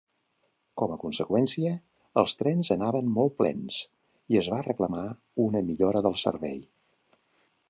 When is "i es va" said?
4.35-4.63